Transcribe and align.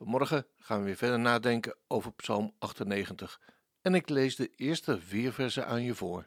Vanmorgen 0.00 0.46
gaan 0.56 0.78
we 0.78 0.84
weer 0.84 0.96
verder 0.96 1.18
nadenken 1.18 1.76
over 1.86 2.12
Psalm 2.12 2.54
98 2.58 3.40
en 3.80 3.94
ik 3.94 4.08
lees 4.08 4.36
de 4.36 4.54
eerste 4.56 5.00
vier 5.00 5.32
versen 5.32 5.66
aan 5.66 5.82
je 5.82 5.94
voor. 5.94 6.26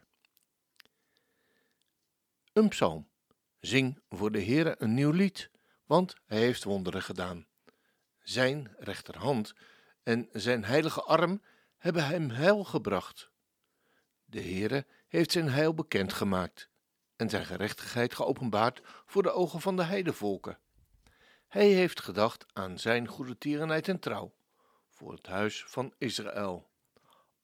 Een 2.53 2.69
psalm. 2.69 3.09
Zing 3.59 3.99
voor 4.09 4.31
de 4.31 4.43
Heere 4.43 4.75
een 4.77 4.93
nieuw 4.93 5.11
lied, 5.11 5.49
want 5.85 6.15
hij 6.25 6.37
heeft 6.37 6.63
wonderen 6.63 7.01
gedaan. 7.01 7.47
Zijn 8.19 8.75
rechterhand 8.77 9.53
en 10.03 10.29
zijn 10.31 10.65
heilige 10.65 11.01
arm 11.01 11.41
hebben 11.77 12.05
hem 12.05 12.29
heil 12.29 12.63
gebracht. 12.63 13.29
De 14.25 14.41
Heere 14.41 14.85
heeft 15.07 15.31
zijn 15.31 15.49
heil 15.49 15.73
bekendgemaakt 15.73 16.69
en 17.15 17.29
zijn 17.29 17.45
gerechtigheid 17.45 18.13
geopenbaard 18.15 18.81
voor 19.05 19.23
de 19.23 19.31
ogen 19.31 19.61
van 19.61 19.75
de 19.75 19.83
heidevolken. 19.83 20.59
Hij 21.53 21.67
heeft 21.67 22.01
gedacht 22.01 22.45
aan 22.53 22.79
zijn 22.79 23.07
goede 23.07 23.37
tierenheid 23.37 23.87
en 23.87 23.99
trouw 23.99 24.33
voor 24.89 25.11
het 25.11 25.27
huis 25.27 25.63
van 25.63 25.93
Israël. 25.97 26.69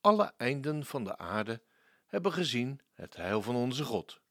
Alle 0.01 0.33
einden 0.37 0.85
van 0.85 1.03
de 1.03 1.17
aarde 1.17 1.61
hebben 2.07 2.33
gezien 2.33 2.81
het 2.93 3.15
heil 3.15 3.41
van 3.41 3.55
onze 3.55 3.83
God. 3.83 4.21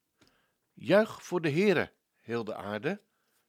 Juich 0.73 1.23
voor 1.23 1.41
de 1.41 1.51
Heere, 1.51 1.93
heel 2.21 2.45
de 2.45 2.55
aarde, 2.55 3.03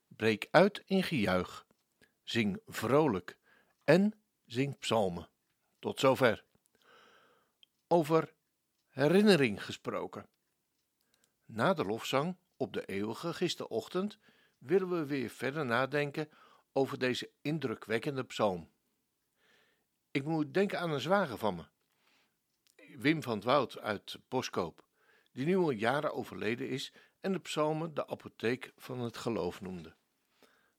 breek 0.08 0.48
uit 0.52 0.84
in 0.86 1.04
gejuich. 1.04 1.66
Zing 2.24 2.62
vrolijk 2.66 3.38
en 3.84 4.22
zing 4.46 4.80
psalmen. 4.80 5.30
Tot 5.80 6.00
zover. 6.00 6.46
Over 7.88 8.34
herinnering 8.90 9.66
gesproken. 9.66 10.30
Na 11.46 11.74
de 11.74 11.86
lofzang 11.86 12.38
op 12.58 12.74
de 12.74 12.86
eeuwige 12.86 13.34
gisterochtend 13.34 14.20
willen 14.60 14.90
we 14.90 15.06
weer 15.06 15.30
verder 15.30 15.66
nadenken 15.66 16.30
over 16.74 17.00
deze 17.00 17.32
indrukwekkende 17.42 18.24
psalm. 18.24 18.70
Ik 20.12 20.24
moet 20.24 20.54
denken 20.54 20.80
aan 20.80 20.92
een 20.92 21.00
zwager 21.00 21.38
van 21.38 21.56
me, 21.56 21.66
Wim 22.98 23.24
van 23.24 23.36
het 23.36 23.44
Woud 23.44 23.80
uit 23.80 24.18
Boskoop, 24.28 24.86
die 25.32 25.46
nu 25.46 25.58
al 25.58 25.72
jaren 25.72 26.14
overleden 26.14 26.70
is 26.70 26.94
en 27.20 27.32
de 27.32 27.40
psalmen 27.40 27.94
de 27.94 28.08
apotheek 28.08 28.74
van 28.78 29.00
het 29.00 29.18
geloof 29.18 29.62
noemde. 29.62 29.96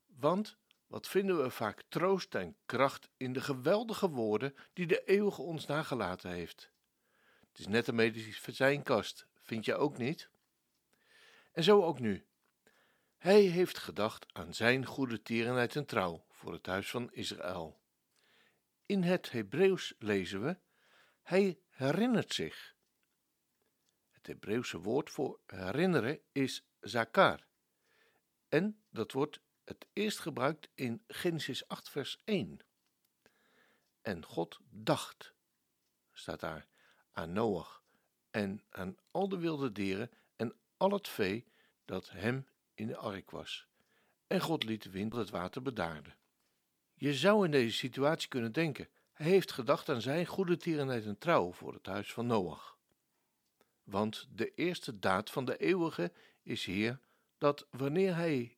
Want 0.07 0.59
wat 0.87 1.09
vinden 1.09 1.43
we 1.43 1.51
vaak 1.51 1.83
troost 1.89 2.35
en 2.35 2.57
kracht 2.67 3.09
in 3.17 3.33
de 3.33 3.41
geweldige 3.41 4.09
woorden 4.09 4.55
die 4.73 4.87
de 4.87 5.05
eeuwige 5.05 5.43
ons 5.43 5.67
nagelaten 5.67 6.31
heeft. 6.31 6.71
Het 7.49 7.59
is 7.59 7.67
net 7.67 7.87
een 7.87 7.95
medicijnkast, 7.95 9.27
vind 9.35 9.65
je 9.65 9.75
ook 9.75 9.99
niet? 9.99 10.31
En 11.53 11.65
zo 11.65 11.83
ook 11.83 12.01
nu. 12.01 12.27
Hij 13.21 13.41
heeft 13.41 13.79
gedacht 13.79 14.27
aan 14.33 14.55
zijn 14.55 14.87
goede 14.87 15.23
tierenheid 15.23 15.77
en 15.77 15.87
trouw 15.87 16.25
voor 16.31 16.53
het 16.53 16.67
huis 16.67 16.91
van 16.91 17.13
Israël. 17.13 17.81
In 18.87 19.03
het 19.03 19.31
Hebreeuws 19.31 19.95
lezen 19.99 20.43
we: 20.43 20.59
Hij 21.23 21.59
herinnert 21.69 22.33
zich. 22.33 22.75
Het 24.11 24.27
Hebreeuwse 24.27 24.79
woord 24.79 25.11
voor 25.11 25.41
herinneren 25.47 26.21
is 26.33 26.67
zakar. 26.81 27.47
En 28.49 28.83
dat 28.91 29.13
wordt 29.13 29.41
het 29.65 29.87
eerst 29.93 30.19
gebruikt 30.19 30.69
in 30.75 31.05
Genesis 31.07 31.69
8, 31.69 31.89
vers 31.89 32.23
1. 32.25 32.59
En 34.03 34.25
God 34.25 34.59
dacht, 34.71 35.35
staat 36.13 36.41
daar, 36.41 36.67
aan 37.13 37.33
Noach 37.33 37.85
en 38.31 38.65
aan 38.71 38.97
al 39.11 39.29
de 39.29 39.39
wilde 39.39 39.73
dieren 39.73 40.11
en 40.37 40.57
al 40.77 40.91
het 40.91 41.09
vee 41.09 41.47
dat 41.85 42.11
hem 42.11 42.49
in 42.81 42.87
de 42.87 42.97
ark 42.97 43.31
was. 43.31 43.67
En 44.27 44.41
God 44.41 44.65
liet 44.65 44.83
de 44.83 44.91
wind 44.91 45.11
dat 45.11 45.21
het 45.21 45.31
water 45.31 45.63
bedaarde. 45.63 46.15
Je 46.95 47.15
zou 47.15 47.45
in 47.45 47.51
deze 47.51 47.77
situatie 47.77 48.29
kunnen 48.29 48.53
denken: 48.53 48.89
hij 49.13 49.27
heeft 49.27 49.53
gedacht 49.53 49.89
aan 49.89 50.01
zijn 50.01 50.27
goede 50.27 50.57
tierenheid 50.57 51.05
en 51.05 51.19
trouw 51.19 51.53
voor 51.53 51.75
het 51.75 51.87
huis 51.87 52.13
van 52.13 52.27
Noach. 52.27 52.79
Want 53.85 54.29
de 54.33 54.55
eerste 54.55 54.99
daad 54.99 55.31
van 55.31 55.45
de 55.45 55.57
eeuwige 55.57 56.13
is 56.43 56.65
hier 56.65 57.01
dat 57.39 57.67
wanneer 57.71 58.15
hij 58.15 58.57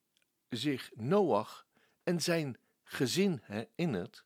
zich 0.49 0.91
Noach 0.95 1.65
en 2.03 2.21
zijn 2.21 2.57
gezin 2.83 3.41
herinnert, 3.43 4.25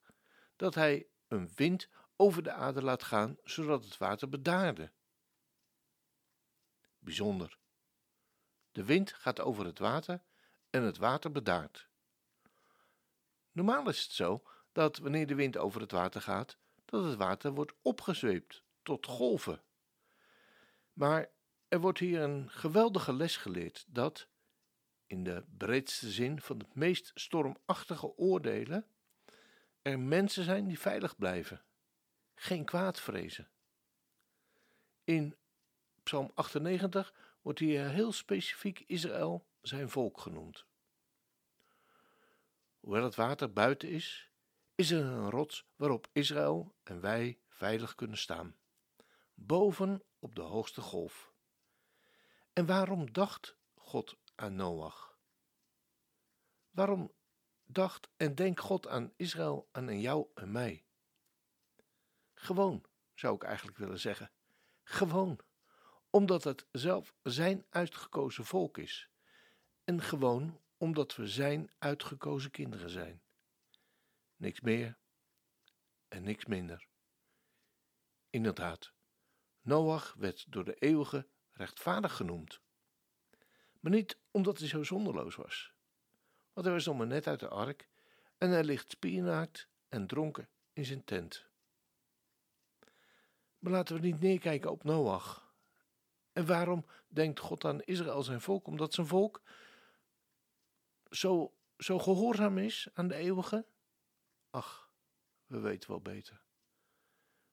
dat 0.56 0.76
hij 0.76 1.08
een 1.28 1.50
wind 1.56 1.90
over 2.16 2.44
de 2.44 2.52
aarde 2.52 2.82
laat 2.82 3.04
gaan, 3.04 3.38
zodat 3.44 3.84
het 3.84 3.98
water 3.98 4.30
bedaarde. 4.30 4.92
Bijzonder. 7.00 7.57
De 8.78 8.86
wind 8.86 9.14
gaat 9.14 9.40
over 9.40 9.66
het 9.66 9.80
water 9.80 10.22
en 10.70 10.84
het 10.84 10.98
water 10.98 11.32
bedaart. 11.32 11.88
Normaal 13.52 13.90
is 13.90 14.02
het 14.02 14.12
zo 14.12 14.44
dat 14.72 14.98
wanneer 14.98 15.28
de 15.28 15.36
wind 15.36 15.58
over 15.58 15.82
het 15.82 15.92
water 15.92 16.22
gaat, 16.22 16.58
dat 16.86 17.04
het 17.04 17.16
water 17.16 17.52
wordt 17.52 17.74
opgezweept 17.82 18.64
tot 18.84 19.06
golven. 19.06 19.62
Maar 20.94 21.30
er 21.68 21.80
wordt 21.80 22.00
hier 22.00 22.22
een 22.22 22.50
geweldige 22.50 23.14
les 23.14 23.38
geleerd 23.38 23.86
dat, 23.88 24.28
in 25.06 25.24
de 25.24 25.44
breedste 25.58 26.10
zin 26.10 26.42
van 26.42 26.58
het 26.58 26.76
meest 26.76 27.12
stormachtige 27.16 28.18
oordelen, 28.18 28.86
er 29.82 30.00
mensen 30.00 30.44
zijn 30.44 30.68
die 30.68 30.80
veilig 30.80 31.16
blijven, 31.16 31.62
geen 32.36 32.66
kwaad 32.66 33.02
vrezen. 33.02 33.50
In 35.04 35.36
Psalm 36.04 36.32
98 36.34 37.14
wordt 37.48 37.62
hier 37.62 37.90
heel 37.90 38.12
specifiek 38.12 38.84
Israël 38.88 39.48
zijn 39.62 39.90
volk 39.90 40.20
genoemd. 40.20 40.66
Hoewel 42.80 43.04
het 43.04 43.16
water 43.16 43.54
buiten 43.54 43.90
is, 43.90 44.32
is 44.76 44.92
er 44.92 45.06
een 45.06 45.30
rots 45.30 45.66
waarop 45.76 46.08
Israël 46.12 46.76
en 46.84 47.02
wij 47.02 47.40
veilig 47.48 47.96
kunnen 47.96 48.18
staan, 48.18 48.56
boven 49.34 50.04
op 50.20 50.36
de 50.36 50.42
hoogste 50.42 50.82
golf. 50.82 51.34
En 52.54 52.66
waarom 52.66 53.12
dacht 53.12 53.58
God 53.76 54.18
aan 54.36 54.56
Noach? 54.56 55.18
Waarom 56.72 57.12
dacht 57.66 58.10
en 58.18 58.36
denkt 58.36 58.60
God 58.60 58.88
aan 58.88 59.14
Israël 59.16 59.70
en 59.72 59.88
aan 59.88 60.02
jou 60.02 60.28
en 60.34 60.52
mij? 60.52 60.86
Gewoon, 62.34 62.86
zou 63.14 63.36
ik 63.36 63.44
eigenlijk 63.44 63.78
willen 63.78 64.00
zeggen. 64.00 64.32
Gewoon 64.84 65.40
omdat 66.10 66.44
het 66.44 66.66
zelf 66.72 67.14
zijn 67.24 67.66
uitgekozen 67.70 68.46
volk 68.46 68.78
is. 68.78 69.10
En 69.84 70.02
gewoon 70.02 70.62
omdat 70.78 71.16
we 71.16 71.28
zijn 71.28 71.72
uitgekozen 71.78 72.52
kinderen 72.52 72.90
zijn. 72.90 73.22
Niks 74.36 74.62
meer 74.62 74.98
en 76.08 76.24
niks 76.24 76.46
minder. 76.46 76.88
Inderdaad, 78.30 78.94
Noach 79.62 80.14
werd 80.18 80.52
door 80.52 80.64
de 80.64 80.76
eeuwige 80.76 81.28
rechtvaardig 81.52 82.16
genoemd. 82.16 82.62
Maar 83.80 83.92
niet 83.92 84.18
omdat 84.32 84.58
hij 84.58 84.68
zo 84.68 84.84
zonderloos 84.84 85.36
was. 85.36 85.74
Want 86.54 86.66
hij 86.66 86.76
was 86.76 86.86
nog 86.86 86.98
maar 86.98 87.08
net 87.08 87.28
uit 87.28 87.40
de 87.40 87.48
ark 87.48 87.90
en 88.38 88.50
hij 88.50 88.64
ligt 88.64 88.92
spiernaakt 88.92 89.68
en 89.90 90.08
dronken 90.08 90.50
in 90.74 90.86
zijn 90.86 91.04
tent. 91.04 91.46
Maar 93.60 93.72
laten 93.72 93.96
we 93.96 94.02
niet 94.02 94.20
neerkijken 94.20 94.72
op 94.72 94.84
Noach 94.84 95.47
en 96.38 96.46
waarom 96.46 96.86
denkt 97.08 97.40
God 97.40 97.66
aan 97.66 97.82
Israël 97.82 98.24
zijn 98.24 98.42
volk? 98.42 98.68
Omdat 98.68 98.94
zijn 98.94 99.08
volk 99.08 99.42
zo, 101.10 101.54
zo 101.78 102.00
gehoorzaam 102.00 102.58
is 102.58 102.88
aan 102.94 103.08
de 103.08 103.16
eeuwige? 103.16 103.66
Ach, 104.50 104.92
we 105.46 105.60
weten 105.60 105.90
wel 105.90 106.02
beter. 106.02 106.42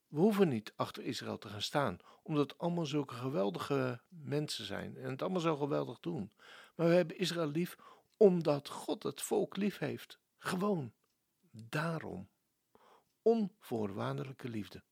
We 0.06 0.18
hoeven 0.20 0.48
niet 0.48 0.72
achter 0.76 1.02
Israël 1.02 1.38
te 1.38 1.48
gaan 1.48 1.62
staan, 1.62 1.98
omdat 2.22 2.50
het 2.50 2.58
allemaal 2.58 2.86
zulke 2.86 3.14
geweldige 3.14 4.02
mensen 4.08 4.64
zijn 4.64 4.96
en 4.96 5.10
het 5.10 5.22
allemaal 5.22 5.40
zo 5.40 5.56
geweldig 5.56 6.00
doen. 6.00 6.32
Maar 6.74 6.88
we 6.88 6.94
hebben 6.94 7.18
Israël 7.18 7.50
lief 7.50 7.76
omdat 8.16 8.68
God 8.68 9.02
het 9.02 9.22
volk 9.22 9.56
lief 9.56 9.78
heeft. 9.78 10.18
Gewoon. 10.38 10.92
Daarom. 11.50 12.28
Onvoorwaardelijke 13.22 14.48
liefde. 14.48 14.82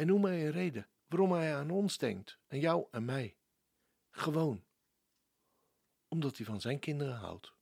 En 0.00 0.06
noem 0.06 0.20
mij 0.20 0.46
een 0.46 0.52
reden 0.52 0.88
waarom 1.06 1.32
hij 1.32 1.56
aan 1.56 1.70
ons 1.70 1.98
denkt, 1.98 2.38
aan 2.48 2.58
jou 2.58 2.86
en 2.90 3.04
mij. 3.04 3.36
Gewoon. 4.10 4.64
Omdat 6.08 6.36
hij 6.36 6.46
van 6.46 6.60
zijn 6.60 6.78
kinderen 6.78 7.14
houdt. 7.14 7.52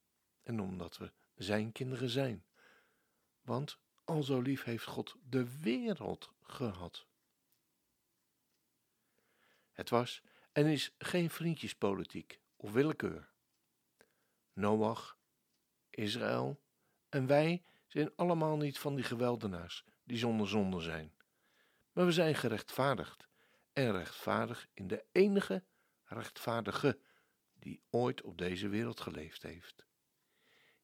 En 0.43 0.61
omdat 0.61 0.97
we 0.97 1.13
zijn 1.35 1.73
kinderen 1.73 2.09
zijn. 2.09 2.45
Want 3.41 3.79
al 4.05 4.23
zo 4.23 4.41
lief 4.41 4.65
heeft 4.65 4.85
God 4.85 5.17
de 5.29 5.61
wereld 5.61 6.33
gehad. 6.43 7.07
Het 9.73 9.91
was 9.91 10.23
en 10.53 10.67
is 10.67 10.95
geen 10.99 11.31
vriendjespolitiek 11.31 12.41
of 12.57 12.73
willekeur. 12.73 13.31
Noach, 14.53 15.19
Israël 15.91 16.61
en 17.09 17.27
wij 17.27 17.63
zijn 17.87 18.11
allemaal 18.17 18.57
niet 18.57 18.79
van 18.79 18.95
die 18.95 19.05
geweldenaars 19.05 19.85
die 20.05 20.19
zonder 20.19 20.49
zonde 20.49 20.81
zijn. 20.81 21.17
Maar 21.99 22.07
we 22.07 22.13
zijn 22.13 22.35
gerechtvaardigd 22.35 23.29
en 23.73 23.93
rechtvaardig 23.93 24.69
in 24.75 24.87
de 24.87 25.05
enige 25.13 25.65
rechtvaardige 26.05 27.01
die 27.55 27.83
ooit 27.91 28.23
op 28.23 28.39
deze 28.39 28.69
wereld 28.69 29.01
geleefd 29.01 29.43
heeft. 29.43 29.87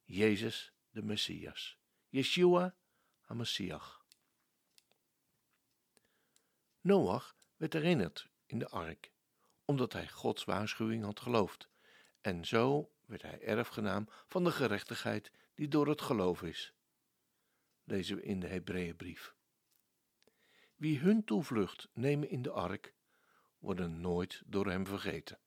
Jezus 0.03 0.73
de 0.89 1.01
Messias. 1.01 1.77
Yeshua 2.09 2.75
HaMashiach. 3.19 4.05
Noach 6.81 7.35
werd 7.55 7.73
herinnerd 7.73 8.29
in 8.45 8.59
de 8.59 8.69
ark, 8.69 9.11
omdat 9.65 9.93
hij 9.93 10.07
Gods 10.07 10.43
waarschuwing 10.43 11.03
had 11.03 11.19
geloofd, 11.19 11.69
en 12.21 12.45
zo 12.45 12.91
werd 13.05 13.21
hij 13.21 13.41
erfgenaam 13.41 14.07
van 14.27 14.43
de 14.43 14.51
gerechtigheid 14.51 15.31
die 15.53 15.67
door 15.67 15.87
het 15.87 16.01
geloof 16.01 16.43
is. 16.43 16.73
Lezen 17.83 18.15
we 18.15 18.21
in 18.21 18.39
de 18.39 18.47
Hebreeënbrief. 18.47 19.35
Wie 20.75 20.99
hun 20.99 21.23
toevlucht 21.23 21.89
nemen 21.93 22.29
in 22.29 22.41
de 22.41 22.51
ark, 22.51 22.93
worden 23.57 24.01
nooit 24.01 24.41
door 24.45 24.69
hem 24.69 24.87
vergeten. 24.87 25.39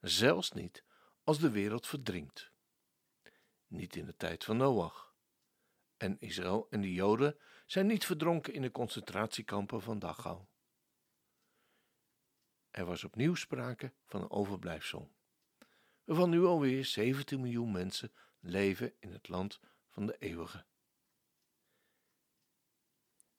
Zelfs 0.00 0.52
niet 0.52 0.84
als 1.24 1.38
de 1.38 1.50
wereld 1.50 1.86
verdrinkt. 1.86 2.52
Niet 3.66 3.96
in 3.96 4.06
de 4.06 4.16
tijd 4.16 4.44
van 4.44 4.56
Noach. 4.56 5.14
En 5.96 6.20
Israël 6.20 6.66
en 6.70 6.80
de 6.80 6.92
Joden 6.92 7.38
zijn 7.66 7.86
niet 7.86 8.04
verdronken 8.04 8.52
in 8.52 8.62
de 8.62 8.70
concentratiekampen 8.70 9.82
van 9.82 9.98
Dachau. 9.98 10.44
Er 12.70 12.84
was 12.84 13.04
opnieuw 13.04 13.34
sprake 13.34 13.92
van 14.06 14.22
een 14.22 14.30
overblijfsel, 14.30 15.14
waarvan 16.04 16.30
nu 16.30 16.44
alweer 16.44 16.84
17 16.84 17.40
miljoen 17.40 17.72
mensen 17.72 18.12
leven 18.40 18.94
in 18.98 19.12
het 19.12 19.28
land 19.28 19.60
van 19.88 20.06
de 20.06 20.16
eeuwige. 20.18 20.64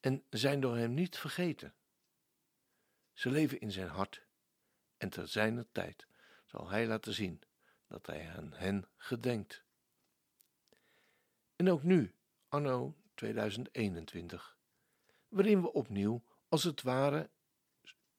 En 0.00 0.24
zijn 0.30 0.60
door 0.60 0.76
hem 0.76 0.94
niet 0.94 1.18
vergeten. 1.18 1.74
Ze 3.12 3.30
leven 3.30 3.60
in 3.60 3.72
zijn 3.72 3.88
hart 3.88 4.26
en 4.96 5.08
ter 5.10 5.28
zijner 5.28 5.66
tijd 5.72 6.06
zal 6.46 6.68
hij 6.68 6.86
laten 6.86 7.12
zien 7.12 7.42
dat 7.86 8.06
hij 8.06 8.30
aan 8.36 8.52
hen 8.52 8.88
gedenkt. 8.96 9.64
En 11.56 11.70
ook 11.70 11.82
nu, 11.82 12.14
anno 12.48 12.96
2021, 13.14 14.58
waarin 15.28 15.62
we 15.62 15.72
opnieuw, 15.72 16.24
als 16.48 16.64
het 16.64 16.82
ware, 16.82 17.30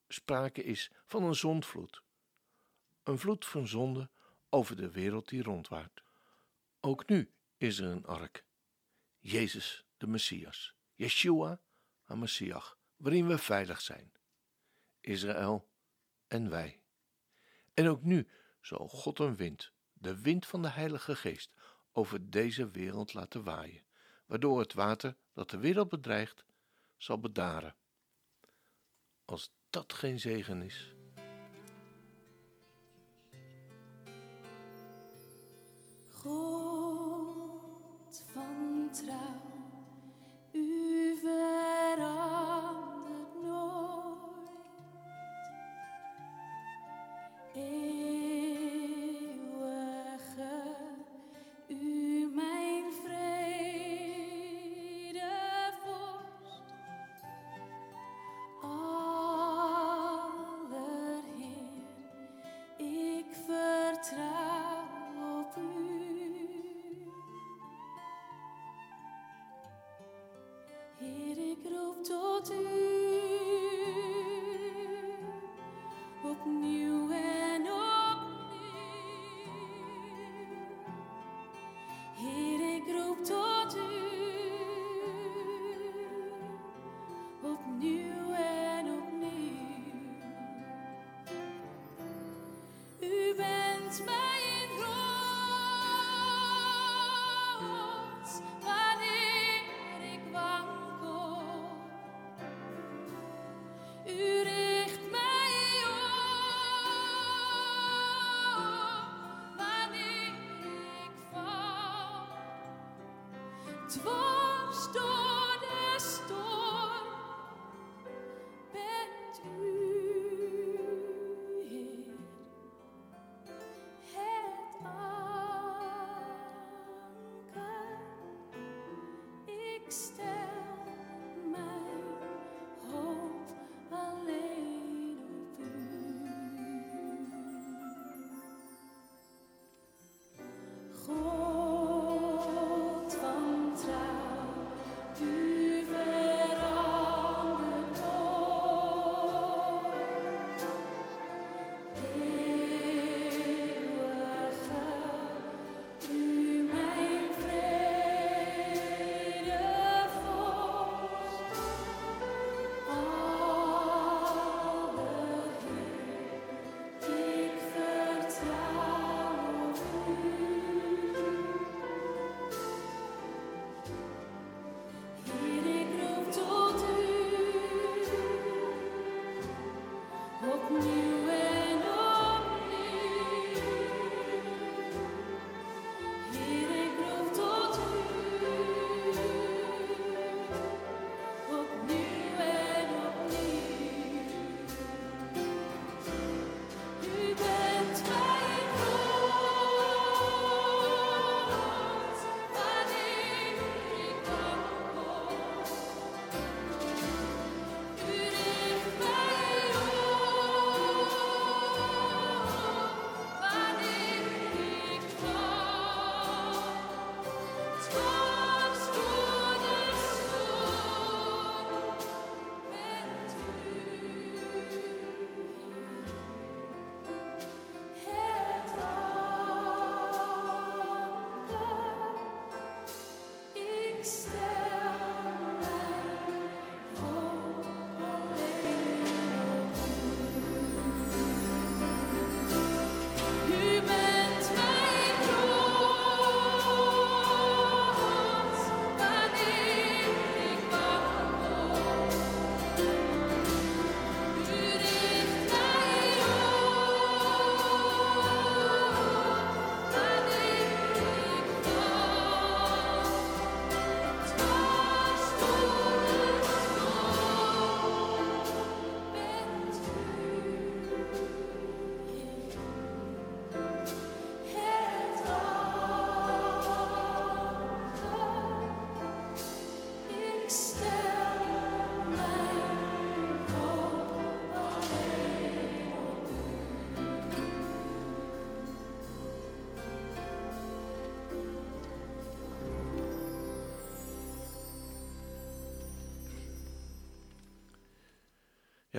sprake 0.08 0.64
is 0.64 0.92
van 1.06 1.24
een 1.24 1.36
zondvloed. 1.36 2.02
Een 3.04 3.20
vloed 3.20 3.46
van 3.46 3.68
zonde 3.68 4.10
over 4.50 4.76
de 4.76 4.92
wereld 4.92 5.30
die 5.30 5.44
rondwaart. 5.44 6.04
Ook 6.80 7.08
nu 7.08 7.32
is 7.58 7.80
er 7.80 7.90
een 7.90 8.06
ark. 8.06 8.46
Jezus, 9.20 9.86
de 9.98 10.08
Messias. 10.08 10.76
Yeshua, 10.96 11.62
HaMashiach, 12.10 12.78
waarin 12.98 13.28
we 13.28 13.38
veilig 13.38 13.82
zijn. 13.82 14.12
Israël 15.02 15.70
en 16.28 16.50
wij. 16.50 16.80
En 17.74 17.88
ook 17.88 18.04
nu 18.04 18.28
zal 18.62 18.88
God 18.88 19.20
een 19.20 19.36
wind, 19.36 19.72
de 19.94 20.22
wind 20.22 20.46
van 20.46 20.62
de 20.62 20.70
Heilige 20.70 21.16
Geest, 21.16 21.54
over 21.92 22.30
deze 22.30 22.70
wereld 22.70 23.14
laten 23.14 23.44
waaien, 23.44 23.84
waardoor 24.26 24.60
het 24.60 24.74
water 24.74 25.16
dat 25.34 25.50
de 25.50 25.58
wereld 25.58 25.90
bedreigt, 25.90 26.46
zal 26.98 27.20
bedaren. 27.20 27.76
Als 29.26 29.52
dat 29.70 29.94
geen 29.94 30.20
zegen 30.20 30.62
is. 30.62 30.94
God 36.08 38.24
van 38.34 38.90
trouw, 38.92 39.39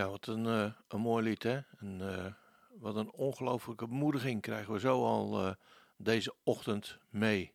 Ja, 0.00 0.08
wat 0.08 0.26
een, 0.26 0.46
eh, 0.46 0.72
een 0.88 1.00
mooi 1.00 1.24
lied, 1.24 1.42
hè? 1.42 1.60
En, 1.78 2.00
eh, 2.00 2.32
wat 2.68 2.96
een 2.96 3.10
ongelooflijke 3.10 3.86
bemoediging 3.86 4.40
krijgen 4.40 4.72
we 4.72 4.80
zo 4.80 5.04
al 5.04 5.46
eh, 5.46 5.54
deze 5.96 6.34
ochtend 6.42 6.98
mee. 7.08 7.54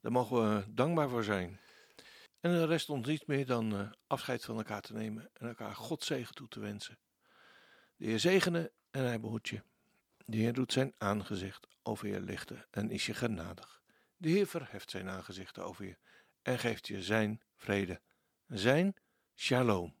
Daar 0.00 0.12
mogen 0.12 0.56
we 0.56 0.64
dankbaar 0.74 1.08
voor 1.08 1.24
zijn. 1.24 1.60
En 2.40 2.50
er 2.50 2.66
rest 2.66 2.88
ons 2.88 3.06
niet 3.06 3.26
meer 3.26 3.46
dan 3.46 3.94
afscheid 4.06 4.44
van 4.44 4.56
elkaar 4.56 4.80
te 4.80 4.92
nemen 4.92 5.30
en 5.32 5.48
elkaar 5.48 5.74
God 5.74 6.04
zegen 6.04 6.34
toe 6.34 6.48
te 6.48 6.60
wensen. 6.60 6.98
De 7.96 8.06
Heer 8.06 8.20
zegene 8.20 8.72
en 8.90 9.04
hij 9.04 9.20
behoedt 9.20 9.48
je. 9.48 9.62
De 10.24 10.36
Heer 10.36 10.52
doet 10.52 10.72
zijn 10.72 10.94
aangezicht 10.98 11.66
over 11.82 12.08
je 12.08 12.20
lichten 12.20 12.66
en 12.70 12.90
is 12.90 13.06
je 13.06 13.14
genadig. 13.14 13.82
De 14.16 14.28
Heer 14.28 14.46
verheft 14.46 14.90
zijn 14.90 15.08
aangezicht 15.08 15.58
over 15.58 15.84
je 15.84 15.96
en 16.42 16.58
geeft 16.58 16.86
je 16.86 17.02
zijn 17.02 17.42
vrede, 17.56 18.00
zijn 18.46 18.94
shalom. 19.34 20.00